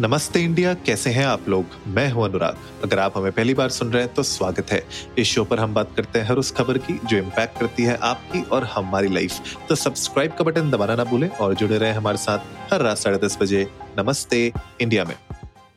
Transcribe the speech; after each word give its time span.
नमस्ते 0.00 0.40
इंडिया, 0.40 0.72
कैसे 0.74 1.10
हैं 1.10 1.24
आप 1.24 1.48
लोग? 1.48 1.74
मैं 1.86 2.08
हूँ 2.10 2.24
अनुराग। 2.24 2.56
अगर 2.84 2.98
आप 2.98 3.16
हमें 3.16 3.32
पहली 3.32 3.54
बार 3.54 3.68
सुन 3.68 3.92
रहे 3.92 4.02
हैं 4.02 4.12
तो 4.14 4.22
स्वागत 4.22 4.72
है। 4.72 4.82
इस 5.18 5.26
शो 5.26 5.44
पर 5.44 5.58
हम 5.58 5.74
बात 5.74 5.90
करते 5.96 6.18
हैं 6.18 6.26
हर 6.26 6.36
उस 6.36 6.50
खबर 6.50 6.78
की 6.78 6.98
जो 7.04 7.18
इम्पैक्ट 7.18 7.58
करती 7.60 7.82
है 7.82 7.96
आपकी 7.96 8.42
और 8.42 8.64
हमारी 8.64 9.08
लाइफ 9.08 9.56
तो 9.68 9.74
सब्सक्राइब 9.74 10.32
का 10.32 10.44
बटन 10.44 10.70
दबाना 10.70 10.96
ना 10.96 11.04
भूलें 11.04 11.28
और 11.28 11.54
जुड़े 11.54 11.78
रहे 11.78 11.92
हमारे 11.92 12.18
साथ 12.18 12.72
हर 12.72 12.80
रात 12.80 12.98
साढ़े 12.98 13.18
दस 13.18 13.38
बजे 13.40 13.66
नमस्ते 13.98 14.52
इंडिया 14.80 15.04
में। 15.04 15.14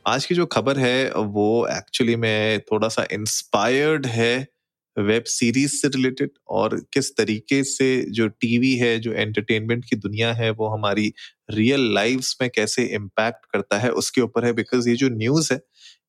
आज 0.06 0.26
की 0.26 0.34
जो 0.34 0.46
खबर 0.46 0.78
है, 0.78 1.12
वो 1.12 1.66
एक्चुअली 1.70 2.16
में 2.16 2.60
थोड़ा 2.62 2.88
सा 2.88 3.06
इंस्पायर्ड 3.12 4.06
है 4.06 4.46
वेब 4.98 5.24
सीरीज़ 5.24 5.72
से 5.72 5.88
रिलेटेड 5.88 6.30
और 6.48 6.76
किस 6.92 7.16
तरीके 7.16 7.64
से 7.64 8.06
जो 8.10 8.28
टीवी 8.28 8.74
है, 8.76 8.98
जो 8.98 9.12
एंटरटेनमेंट 9.12 9.84
की 9.84 9.96
दुनिया 9.96 10.32
है, 10.32 10.50
वो 10.50 10.68
हमारी 10.68 11.12
रियल 11.50 11.94
लाइफ्स 11.94 12.36
में 12.42 12.50
कैसे 12.54 12.84
इम्पैक्ट 12.84 13.46
करता 13.52 13.78
है, 13.78 13.90
उसके 13.90 14.20
ऊपर 14.20 14.44
है। 14.44 14.52
बिकॉज़ 14.52 14.88
ये 14.88 14.96
जो 14.96 15.08
न्यूज़ 15.08 15.52
है, 15.52 15.60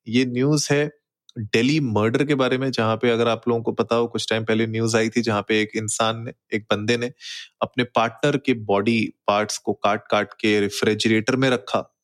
ये 0.08 0.26
न्यूज़ 0.26 0.68
है 0.74 0.92
दिल्ली 1.38 1.80
मर्डर 1.80 2.24
के 2.26 2.36
बारे 2.36 2.58
में, 2.58 2.72
जहाँ 2.72 2.96
पे 2.98 3.10
अगर 3.10 3.28
आप 3.28 3.48
लोगों 3.48 3.62
को 3.64 3.72
पता 3.72 3.96
हो, 3.96 4.08
कुछ 4.08 4.28
टाइम 4.30 4.46
पहले 4.46 4.68
न्यूज़ 4.68 4.98
आई 4.98 5.10
थी, 5.10 5.22
जहाँ 5.22 5.42
पे 5.48 5.62
एक 5.62 5.72
इंसान 5.76 6.24
ने, 6.24 6.34
एक 6.54 6.64
बंदे 6.72 6.98
ने 6.98 7.12
अपने 7.62 7.84
पार्टनर 7.84 8.38
के 8.38 8.54
बॉडी 8.54 9.14
पार्ट्स 9.28 9.58
को 9.58 9.74
काट 9.74 10.04
काट 10.12 10.34
के 10.34 10.60
रेफ्रिजरेटर 10.60 11.36
में 11.36 11.50
रखा। 11.50 11.99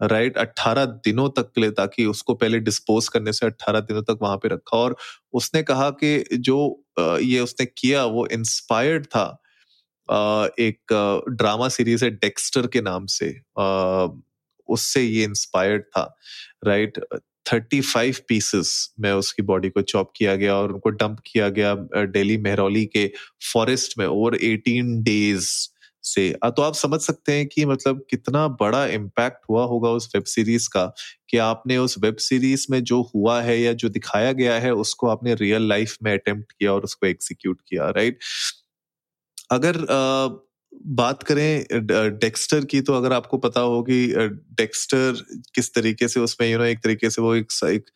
राइट 0.00 0.36
अट्ठारह 0.38 0.84
दिनों 1.04 1.28
तक 1.36 1.50
के 1.54 1.60
लिए 1.60 1.70
ताकि 1.70 2.04
उसको 2.06 2.34
पहले 2.34 2.58
डिस्पोज 2.60 3.08
करने 3.08 3.32
से 3.32 3.46
अट्ठारह 3.46 3.80
दिनों 3.80 4.02
तक 4.02 4.18
वहाँ 4.22 4.36
पे 4.36 4.48
रखा। 4.48 4.76
और 4.76 4.96
उसने 5.34 5.62
कहा 5.62 5.90
कि 6.02 6.24
जो 6.32 6.58
ये 7.00 7.40
उसने 7.40 7.66
किया 7.68 8.04
वो 8.06 8.26
इंस्पायर्ड 8.32 9.06
था 9.06 9.26
एक 10.60 11.24
ड्रामा 11.30 11.68
सीरीज़ 11.68 12.04
है 12.04 12.10
डेक्स्टर 12.10 12.66
के 12.66 12.80
नाम 12.82 13.06
से। 13.06 13.34
उससे 14.68 15.02
ये 15.02 15.24
इंस्पायर्ड 15.24 15.82
था 15.86 16.02
राइट 16.66 16.98
थर्टी 17.52 17.80
फाइव 17.80 18.16
पीसेस 18.28 18.70
में 19.00 19.12
उसकी 19.12 19.42
बॉडी 19.42 19.68
को 19.70 19.82
चॉप 19.82 20.10
किया 20.16 20.34
गया 20.36 20.54
और 20.54 20.72
उनको 20.72 20.90
डंप 20.90 21.18
किया 21.26 21.48
गया 21.48 21.74
डेली 22.14 22.36
मेहरौली 22.38 22.84
के 22.86 23.06
फॉरेस्ट 23.52 23.98
में 23.98 24.06
ओवर 24.06 24.34
एटीन 24.44 25.02
डेज़ 25.02 25.50
से। 26.08 26.28
तो 26.48 26.62
आप 26.62 26.74
समझ 26.74 27.00
सकते 27.00 27.32
हैं 27.32 27.46
कि 27.48 27.64
मतलब 27.66 28.04
कितना 28.10 28.46
बड़ा 28.60 28.84
इम्पैक्ट 28.88 29.44
हुआ 29.50 29.64
होगा 29.66 29.90
उस 29.92 30.10
वेब 30.14 30.24
सीरीज़ 30.28 30.68
का 30.68 30.84
कि 31.30 31.38
आपने 31.42 31.76
उस 31.78 31.96
वेब 32.00 32.16
सीरीज़ 32.20 32.66
में 32.70 32.82
जो 32.84 33.00
हुआ 33.14 33.40
है 33.42 33.60
या 33.60 33.72
जो 33.74 33.88
दिखाया 33.90 34.32
गया 34.34 34.58
है, 34.60 34.72
उसको 34.76 35.08
आपने 35.08 35.34
रियल 35.36 35.68
लाइफ 35.68 35.96
में 36.02 36.12
अटेम्प्ट 36.12 36.52
किया 36.52 36.72
और 36.74 36.84
उसको 36.84 37.06
एग्जीक्यूट 37.06 37.60
किया 37.68 37.90
राइट 37.92 38.18
अगर 39.50 39.76
बात 40.72 41.22
करें 41.22 41.64
डेक्स्टर 42.18 42.64
की 42.64 42.80
तो 42.80 42.94
अगर 42.94 43.12
आपको 43.12 43.38
पता 43.38 43.60
हो 43.60 43.82
कि 43.82 43.96
डेक्स्टर 44.58 45.22
किस 45.54 45.72
तरीके 45.74 46.08
से 46.08 46.20
उसमें 46.20 46.48
यू 46.50 46.58
नो 46.58 46.64
एक 46.64 46.78
तरीके 46.84 47.10
से 47.10 47.22
वो 47.22 47.34
एक, 47.34 47.46
एक 47.64 47.90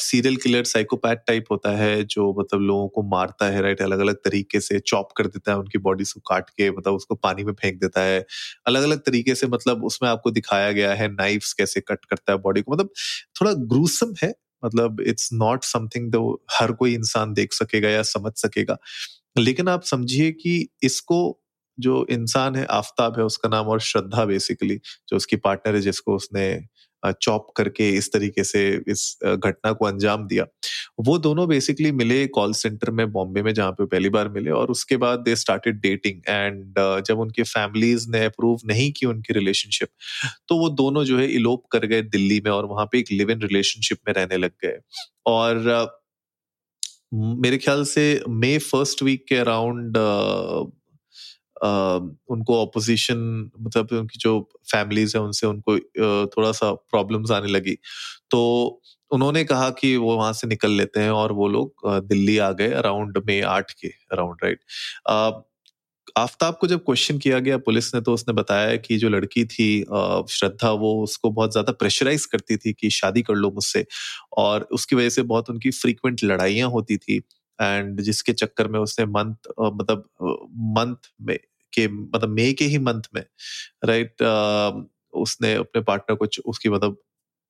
सीरियल 0.00 0.36
किलर 0.36 0.64
साइकोपैथ 0.64 1.16
टाइप 1.26 1.44
होता 1.50 1.70
है 1.76 2.02
जो 2.04 2.32
मतलब 2.40 2.60
लोगों 2.60 2.88
को 2.88 3.02
मारता 3.10 3.46
है 3.46 3.62
राइट 3.62 3.82
अलग 3.82 3.98
अलग 4.00 4.14
तरीके 4.24 4.60
से 4.60 4.78
चॉप 4.80 5.08
कर 5.16 5.26
देता 5.26 5.52
है 5.52 5.58
उनकी 5.58 5.78
बॉडी 5.78 6.04
को 6.04 6.20
काट 6.28 6.50
के 6.50 6.70
मतलब 6.70 6.94
उसको 6.94 7.14
पानी 7.16 7.44
में 7.44 7.52
फेंक 7.52 7.80
देता 7.80 8.02
है। 8.02 8.24
अलग 8.66 8.82
अलग 8.82 9.00
तरीके 9.06 9.34
से 9.34 9.46
मतलब 9.46 9.84
उसमें 9.84 10.08
आपको 10.10 10.30
दिखाया 10.30 10.70
गया 10.72 10.92
है 10.94 11.08
नाइफ्स 11.12 11.52
कैसे 11.52 11.80
कट 11.80 12.04
करता 12.04 12.32
है 12.32 12.38
बॉडी 12.38 12.62
को। 12.62 12.72
मतलब 12.72 12.90
थोड़ा 13.40 13.52
ग्रूसम 13.74 14.14
है 14.22 14.32
मतलब 14.62 15.00
इट्स 15.00 15.28
नॉट 15.32 15.64
समथिंग 15.64 16.10
दो 16.12 16.22
हर 16.52 16.72
कोई 16.72 16.94
इंसान 16.94 17.32
देख 17.34 17.52
सकेगा 17.52 17.88
या 17.88 18.02
समझ 18.04 18.32
सकेगा। 18.36 18.76
लेकिन 19.38 19.68
आप 19.68 19.82
समझिए 19.84 20.30
कि 20.32 20.68
इसको 20.82 21.20
जो 21.80 22.04
इंसान 22.10 22.56
है, 22.56 22.64
आफ्ताब 22.72 23.18
है, 23.18 23.24
उसका 23.24 23.48
नाम 23.48 23.68
और 23.68 23.80
श्रद्धा 23.82 24.24
बेसिकली 24.26 24.76
जो 25.08 25.16
उसकी 25.16 25.36
पार्टनर 25.38 25.74
है, 25.74 25.80
जिसको 25.82 26.16
उसने 26.16 26.46
चॉप 27.22 27.46
करके 27.56 27.88
इस 27.90 28.12
तरीके 28.12 28.44
से 28.44 28.60
इस 28.88 29.18
घटना 29.24 29.70
को 29.72 29.84
अंजाम 29.86 30.26
दिया। 30.28 30.44
वो 31.00 31.16
दोनों 31.18 31.46
बेसिकली 31.48 31.92
मिले 31.92 32.26
कॉल 32.28 32.52
सेंटर 32.52 32.90
में, 32.90 33.12
बॉम्बे 33.12 33.42
में, 33.42 33.52
जहाँ 33.54 33.72
पे 33.72 33.84
पहली 33.86 34.08
बार 34.08 34.28
मिले 34.28 34.50
और 34.50 34.70
उसके 34.70 34.96
बाद 34.96 35.20
दे 35.20 35.36
स्टार्टेड 35.36 35.80
डेटिंग 35.80 36.20
एंड 36.28 36.74
जब 37.06 37.20
उनके 37.20 37.42
फैमिलीज़ 37.44 38.08
ने 38.10 38.24
अप्रूव 38.24 38.60
नहीं 38.66 38.90
की 38.92 39.06
उनकी 39.06 39.34
रिलेशनशिप 39.34 39.88
तो 40.48 40.56
वो 40.58 40.68
दोनों 40.70 41.04
जो 41.04 41.18
है 41.18 41.26
इलोप 41.30 41.64
कर 41.72 41.86
गए 41.86 42.02
दिल्ली 42.10 42.40
में 42.44 42.50
और 42.52 42.66
वहाँ 42.66 42.86
पे 42.92 42.98
एक 42.98 43.12
लिव 43.12 43.30
इन 43.30 43.42
रिलेशनशिप 43.42 43.98
में 44.08 44.14
रहने 44.14 44.36
लग 44.36 44.52
गए। 44.64 44.78
और 45.26 45.98
मेरे 47.14 47.58
ख्याल 47.58 47.84
से 47.84 48.04
मे 48.28 48.56
फ़र्स्ट 48.60 49.02
वीक 49.02 49.24
के 49.28 49.36
अराउंड 49.36 49.96
उनको 51.62 52.64
अपोजिशन 52.66 53.18
मतलब 53.60 53.88
उनकी 53.92 54.18
जो 54.20 54.38
फैमिलीज़ 54.72 55.16
है, 55.16 55.22
उनसे 55.22 55.46
उनको 55.46 55.78
थोड़ा 56.28 56.52
सा 56.54 56.72
प्रॉब्लम्स 56.72 57.30
आने 57.32 57.48
लगी। 57.48 57.76
तो 58.30 58.42
उन्होंने 59.10 59.44
कहा 59.44 59.70
कि 59.72 59.96
वो 59.98 60.16
वहाँ 60.16 60.32
से 60.34 60.46
निकल 60.46 60.70
लेते 60.72 61.00
हैं 61.00 61.10
और 61.12 61.32
वो 61.34 61.48
लोग 61.48 61.88
दिल्ली 62.08 62.36
आ 62.40 62.50
गए 62.52 62.70
अराउंड 62.74 63.18
मे 63.26 63.40
आठ 63.50 63.72
के 63.74 63.88
अराउंड 64.12 64.44
राइट 64.44 64.60
आफ्ताब 66.16 66.56
को 66.60 66.66
जब 66.66 66.78
क्वेश्चन 66.84 67.18
किया 67.18 67.38
गया 67.40 67.56
पुलिस 67.60 67.94
ने 67.94 68.00
तो 68.00 68.12
उसने 68.14 68.34
बताया 68.34 68.76
कि 68.78 68.96
जो 68.98 69.08
लड़की 69.08 69.44
थी 69.46 69.68
श्रद्धा, 70.30 70.70
वो 70.72 71.02
उसको 71.04 71.30
बहुत 71.30 71.52
ज़्यादा 71.52 71.72
प्रेशराइज 71.74 72.26
करती 72.26 72.56
थी 72.58 72.72
कि 72.72 72.90
शादी 72.92 73.22
कर 73.22 73.34
लो 73.36 73.50
मुझसे 73.52 73.84
और 74.38 74.68
उसकी 74.72 74.96
वजह 74.96 75.08
से 75.10 75.22
बहुत 75.24 75.50
उनकी 75.50 75.70
फ्रीक्वेंट 75.72 76.24
लड़ाइयाँ 76.24 76.68
होती 76.70 76.96
थी। 76.98 77.20
एंड 77.60 78.00
जिसके 78.00 78.32
चक्कर 78.34 78.68
में 78.68 78.78
उसने 78.80 79.06
मंथ 79.08 79.48
मतलब 79.74 80.08
मंथ 80.78 81.10
में 81.22 81.38
के 81.72 81.86
मतलब 81.88 82.28
मई 82.30 82.52
के 82.52 82.64
ही 82.64 82.78
मंथ 82.80 83.02
में 83.14 83.22
राइट 83.84 84.22
उसने 85.14 85.54
अपने 85.54 85.82
पार्टनर 85.82 86.16
को 86.16 86.26
उसकी 86.50 86.68
मतलब 86.68 86.96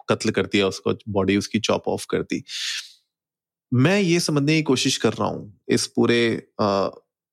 कत्ल 0.09 0.31
कर 0.31 0.47
दिया, 0.47 0.67
उसको 0.69 0.95
बॉडी 1.09 1.37
उसकी 1.37 1.59
चॉप 1.61 1.89
ऑफ़ 1.89 2.07
कर 2.11 2.23
दी। 2.23 2.43
मैं 3.73 3.99
ये 4.01 4.21
समझने 4.21 4.57
की 4.57 4.63
कोशिश 4.63 4.97
कर 4.97 5.13
रहा 5.13 5.29
हूँ, 5.29 5.61
इस 5.69 5.87
पूरे 5.87 6.21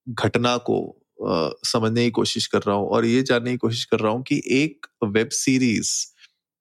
घटना 0.08 0.56
को 0.70 0.78
समझने 1.66 2.04
की 2.06 2.12
कोशिश 2.12 2.48
कर 2.48 2.62
रहा 2.62 2.76
हूँ 2.76 2.88
और 2.90 3.06
ये 3.06 3.22
जानने 3.24 3.52
की 3.52 3.58
कोशिश 3.58 3.86
कर 3.86 4.00
रहा 4.00 4.12
हूँ 4.12 4.24
कि 4.24 4.42
एक 4.54 4.88
वेब 5.06 5.30
सीरीज़ 5.34 5.92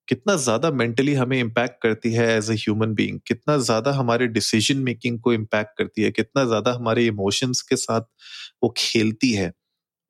कितना 0.09 0.37
ज़्यादा 0.39 0.71
मेंटली 0.72 1.15
हमें 1.15 1.39
इम्पैक्ट 1.41 1.81
करती 1.83 2.12
है 2.12 2.27
एज 2.37 2.50
ए 2.50 2.55
ह्यूमन 2.56 2.94
बीइंग 2.94 3.19
कितना 3.27 3.56
ज़्यादा 3.61 3.93
हमारे 3.93 4.27
डिसीज़न 4.28 4.78
मेकिंग 4.84 5.19
को 5.21 5.33
इम्पैक्ट 5.33 5.77
करती 5.78 6.03
है? 6.03 6.11
कितना 6.12 6.44
ज़्यादा 6.47 6.72
हमारे 6.75 7.06
इमोशंस 7.06 7.62
के 7.71 7.77
साथ 7.77 8.03
वो 8.62 8.72
खेलती 8.77 9.33
है? 9.33 9.53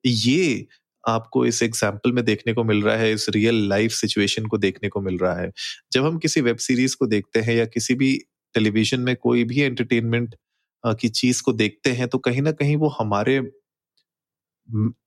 ये 0.03 0.67
आपको 1.03 1.45
इस 1.45 1.61
एग्ज़ाम्पल 1.63 2.11
में 2.13 2.23
देखने 2.25 2.53
को 2.53 2.63
मिल 2.63 2.81
रहा 2.83 2.95
है, 2.97 3.11
इस 3.13 3.29
रियल 3.31 3.67
लाइफ 3.69 3.91
सिचुएशन 3.93 4.45
को 4.47 4.57
देखने 4.59 4.89
को 4.89 5.01
मिल 5.01 5.17
रहा 5.17 5.35
है। 5.35 5.51
जब 5.93 6.05
हम 6.05 6.17
किसी 6.19 6.41
वेब 6.41 6.57
सीरीज़ 6.59 6.95
को 6.99 7.07
देखते 7.07 7.39
हैं 7.41 7.55
या 7.55 7.65
किसी 7.67 7.95
भी 7.95 8.13
टेलीविज़न 8.55 8.99
में 9.01 9.15
कोई 9.17 9.43
भी 9.45 9.61
एंटरटेनमेंट 9.61 10.35
की 10.83 11.09
चीज़ 11.11 11.41
को 11.43 11.53
देखते 11.53 11.91
हैं 11.93 12.07
तो 12.07 12.17
कहीं 12.19 12.41
ना 12.41 12.51
कहीं 12.53 12.75
वो 12.77 12.89
हमारे 12.99 13.39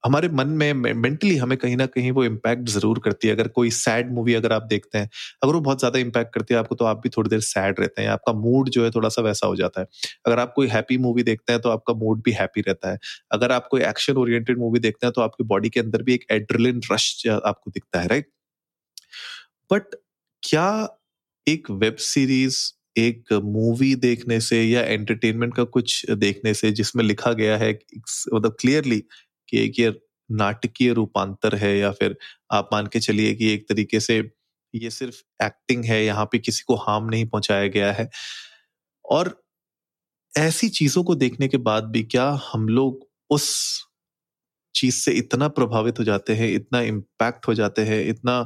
हमारे 0.04 0.28
मन 0.30 0.48
में 0.54 0.72
मेंटली 0.74 1.36
हमें 1.36 1.56
कहीं 1.58 1.76
ना 1.76 1.86
कहीं 1.88 2.10
वो 2.12 2.24
इम्पैक्ट 2.24 2.68
ज़रूर 2.70 2.98
करती 3.04 3.28
है। 3.28 3.34
अगर 3.34 3.48
कोई 3.50 3.70
सैड 3.72 4.12
मूवी 4.14 4.34
अगर 4.34 4.52
आप 4.52 4.62
देखते 4.64 4.98
हैं, 4.98 5.08
अगर 5.42 5.54
वो 5.54 5.60
बहुत 5.60 5.78
ज़्यादा 5.78 5.98
इम्पैक्ट 5.98 6.32
करती 6.34 6.54
है, 6.54 6.60
आपको 6.60 6.74
तो 6.74 6.84
आप 6.86 7.00
भी 7.02 7.08
थोड़ी 7.10 7.30
देर 7.30 7.40
सैड 7.42 7.80
रहते 7.80 8.02
हैं, 8.02 8.08
आपका 8.10 8.32
मूड 8.34 8.68
जो 8.70 8.84
है 8.84 8.90
थोड़ा 8.90 9.08
सा 9.08 9.22
वैसा 9.22 9.46
हो 9.46 9.56
जाता 9.56 9.80
है। 9.80 9.86
अगर 10.26 10.38
आप 10.38 10.52
कोई 10.56 10.66
हैप्पी 10.68 10.98
मूवी 11.00 11.22
देखते 11.24 11.52
हैं 11.52 11.62
तो 11.62 11.70
आपका 11.70 11.94
मूड 11.96 12.22
भी 12.24 12.32
हैप्पी 12.32 12.60
रहता 12.62 12.90
है। 12.92 12.98
अगर 13.32 13.52
आप 13.52 13.68
कोई 13.70 13.82
एक्शन 13.84 14.16
ओरिएंटेड 14.18 14.58
मूवी 14.58 14.78
देखते 14.80 15.06
हैं 15.06 15.12
तो 15.14 15.20
आपकी 15.22 15.44
बॉडी 15.46 15.68
के 15.70 15.80
अंदर 15.80 16.02
भी 16.02 16.14
एक 16.14 16.24
एड्रिलिन 16.32 16.80
रश 16.92 17.12
आपको 17.28 17.70
दिखता 17.70 18.00
है 18.00 18.08
राइट 18.08 18.28
बट 19.70 19.94
क्या 20.42 20.68
एक 21.46 21.70
वेब 21.72 21.96
सीरीज़ 22.02 22.58
एक 22.98 23.32
मूवी 23.44 23.94
देखने 23.96 24.40
से 24.40 24.62
या 24.64 24.80
एंटरटेनमेंट 24.84 25.54
का 25.56 25.64
कुछ 25.66 26.10
देखने 26.12 26.54
से, 26.54 26.70
जिसमें 26.72 27.04
लिखा 27.04 27.32
गया 27.34 27.56
है 27.58 27.70
मतलब 28.34 28.56
क्लियरली 28.60 29.02
कि 29.50 29.64
एक 29.64 29.78
ये 29.80 29.92
नाटकीय 30.30 30.92
रूपांतर 30.94 31.54
है 31.56 31.76
या 31.78 31.90
फिर 31.92 32.16
आप 32.52 32.68
मान 32.72 32.86
के 32.86 33.00
चलिए 33.00 33.34
कि 33.34 33.52
एक 33.54 33.68
तरीके 33.68 34.00
से 34.00 34.18
ये 34.74 34.90
सिर्फ़ 34.90 35.16
एक्टिंग 35.44 35.84
है, 35.84 36.04
यहाँ 36.04 36.24
पे 36.32 36.38
किसी 36.40 36.62
को 36.66 36.76
हार्म 36.78 37.08
नहीं 37.10 37.26
पहुँचाया 37.28 37.66
गया 37.68 37.92
है। 37.92 38.08
और 39.04 39.36
ऐसी 40.32 40.68
चीज़ों 40.70 41.02
को 41.04 41.14
देखने 41.16 41.48
के 41.48 41.56
बाद 41.60 41.84
भी 41.92 42.02
क्या 42.04 42.28
हम 42.44 42.68
लोग 42.70 43.08
उस 43.30 43.48
चीज़ 44.74 44.96
से 44.96 45.12
इतना 45.14 45.48
प्रभावित 45.50 45.98
हो 45.98 46.04
जाते 46.04 46.34
हैं, 46.34 46.48
इतना 46.50 46.80
इम्पैक्ट 46.82 47.48
हो 47.48 47.54
जाते 47.54 47.82
हैं, 47.84 48.04
इतना 48.08 48.42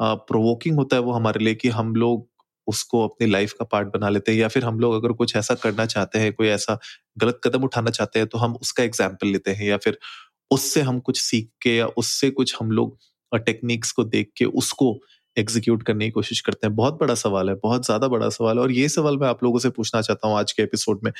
प्रोवोकिंग 0.00 0.76
होता 0.78 0.96
है 0.96 1.02
वो 1.02 1.12
हमारे 1.12 1.44
लिए 1.44 1.54
कि 1.56 1.68
हम 1.70 1.94
लोग 1.96 2.28
उसको 2.66 3.06
अपनी 3.08 3.26
लाइफ 3.28 3.52
का 3.52 3.64
पार्ट 3.66 3.88
बना 3.88 4.08
लेते 4.08 4.32
हैं 4.32 4.38
या 4.38 4.48
फिर 4.48 4.64
हम 4.64 4.80
लोग 4.80 4.94
अगर 4.94 5.12
कुछ 5.14 5.36
ऐसा 5.36 5.54
करना 5.56 5.86
चाहते 5.86 6.18
हैं, 6.18 6.32
कोई 6.32 6.48
ऐसा 6.48 6.78
गलत 7.18 7.40
कदम 7.44 7.64
उठाना 7.64 7.90
चाहते 7.90 8.18
हैं 8.18 8.28
तो 8.28 8.38
हम 8.38 8.54
उसका 8.56 8.82
एग्ज़ाम्पल 8.84 9.28
लेते 9.28 9.50
हैं 9.52 9.66
या 9.66 9.76
फिर 9.78 9.98
उससे 10.50 10.80
हम 10.82 11.00
कुछ 11.00 11.20
सीख 11.20 11.48
के 11.62 11.76
या 11.76 11.86
उससे 11.98 12.30
कुछ 12.32 12.56
हम 12.60 12.70
लोग 12.72 12.98
टेक्निक्स 13.32 13.92
को 13.92 14.04
देख 14.06 14.30
के 14.36 14.44
उसको 14.44 14.98
एग्जीक्यूट 15.36 15.82
करने 15.82 16.04
की 16.04 16.10
कोशिश 16.10 16.40
करते 16.40 16.66
हैं। 16.66 16.74
बहुत 16.76 16.98
बड़ा 17.00 17.14
सवाल 17.14 17.48
है, 17.48 17.54
बहुत 17.54 17.84
ज़्यादा 17.86 18.08
बड़ा 18.08 18.28
सवाल 18.28 18.56
है 18.56 18.62
और 18.62 18.72
ये 18.72 18.88
सवाल 18.88 19.16
मैं 19.18 19.28
आप 19.28 19.42
लोगों 19.44 19.58
से 19.58 19.70
पूछना 19.70 20.00
चाहता 20.02 20.28
हूँ 20.28 20.36
आज 20.38 20.52
के 20.52 20.62
एपिसोड 20.62 21.00
में। 21.04 21.10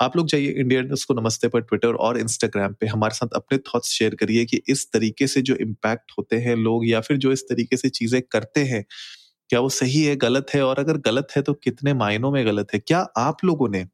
आप 0.00 0.16
लोग 0.16 0.26
जाइए 0.28 0.50
इंडिया 0.52 0.82
न्यूज़ 0.82 1.04
को 1.06 1.14
नमस्ते 1.14 1.48
पर 1.48 1.60
ट्विटर 1.62 1.94
और 1.96 2.18
इंस्टाग्राम 2.18 2.74
पे। 2.80 2.86
हमारे 2.86 3.14
साथ 3.14 3.34
अपने 3.36 3.58
थॉट्स 3.68 3.88
शेयर 3.90 4.14
करिए 4.14 4.44
कि 4.44 4.60
इस 4.68 4.86
तरीके 4.92 5.26
से 5.26 5.42
जो 5.42 5.56
इम्पैक्ट 5.56 6.12
होते 6.18 6.36
हैं 6.38 6.56
लोग 6.58 6.86
या 6.88 7.00
फिर 7.00 7.16
जो 7.18 7.32
इस 7.32 7.42
तरीके 7.48 7.76
से 7.76 7.88
चीज़ें 7.90 8.20
करते 8.32 8.64
हैं, 8.64 8.84
क्या 9.50 9.60
वो 9.60 9.68
सही 9.70 10.02
है, 10.02 10.16
गलत 10.18 10.54
है? 10.54 10.62
और 10.62 10.78
अगर 10.78 10.98
गलत 11.02 11.28
है 11.36 11.42
तो 11.42 11.52
कितने 11.54 11.94
मायनों 11.96 12.30
में 12.32 12.44
गलत 12.46 12.74
है? 12.74 12.80
क्या 12.80 13.00
आप 13.18 13.44
लोगों 13.44 13.68
ने 13.68 13.84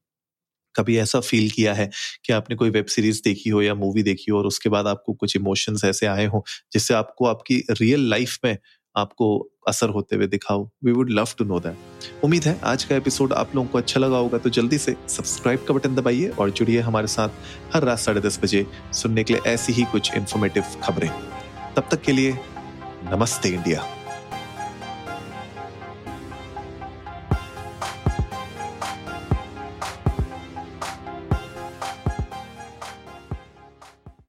कभी 0.76 0.99
ऐसा 0.99 1.20
फील 1.20 1.50
किया 1.50 1.75
है 1.75 1.90
कि 2.25 2.32
आपने 2.32 2.56
कोई 2.56 2.70
वेब 2.70 2.87
सीरीज़ 2.87 3.20
देखी 3.25 3.50
हो 3.50 3.62
या 3.62 3.75
मूवी 3.75 4.02
देखी 4.02 4.31
हो 4.31 4.38
और 4.38 4.46
उसके 4.46 4.69
बाद 4.69 4.87
आपको 4.87 5.12
कुछ 5.12 5.37
इमोशंस 5.37 5.84
ऐसे 5.84 6.06
आए 6.06 6.26
हो 6.26 6.44
जिससे 6.72 6.94
आपको 6.94 7.26
आपकी 7.26 7.64
रियल 7.70 8.11
लाइफ 8.11 8.38
में 8.44 8.58
आपको 8.96 9.50
असर 9.69 9.88
होते 9.88 10.17
हुए 10.17 10.26
दिखाओ 10.26 10.70
we 10.84 10.93
would 10.93 11.11
love 11.11 11.28
to 11.38 11.44
know 11.44 11.61
that 11.61 12.25
उम्मीद 12.25 12.44
है 12.44 12.61
आज 12.64 12.84
का 12.84 12.96
एपिसोड 12.96 13.32
आप 13.32 13.56
लोगों 13.56 13.69
को 13.69 13.78
अच्छा 13.78 14.00
लगा 14.00 14.17
होगा 14.17 14.38
तो 14.38 14.50
जल्दी 14.50 14.78
से 14.78 14.96
सब्सक्राइब 15.08 15.64
का 15.69 15.75
बटन 15.75 15.94
दबाइए 15.94 16.28
और 16.28 16.50
जुड़िए 16.50 16.81
हमारे 16.81 17.06
साथ 17.06 17.28
हर 17.75 17.84
रात 17.84 17.99
साढ़े 17.99 18.20
दस 18.20 18.40
बजे 18.43 18.67
सुनने 18.93 19.25
के 19.25 19.34
लिए 19.34 19.52
ऐसी 19.52 19.72
ही 19.72 19.82
कुछ 19.82 20.14
इन्फॉर्मेटिव 20.14 20.62
खबरें। 20.82 21.11
तब 21.76 21.88
तक 21.90 22.02
के 22.02 22.12
लिए 22.12 22.32
नमस्ते 23.12 23.49
इंडिया। 23.49 24.00